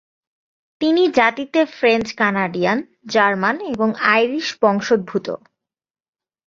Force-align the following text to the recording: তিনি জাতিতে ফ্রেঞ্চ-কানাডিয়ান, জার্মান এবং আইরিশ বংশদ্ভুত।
তিনি 0.81 1.03
জাতিতে 1.09 1.59
ফ্রেঞ্চ-কানাডিয়ান, 1.77 2.77
জার্মান 3.07 3.55
এবং 3.73 3.89
আইরিশ 4.13 4.47
বংশদ্ভুত। 4.61 5.27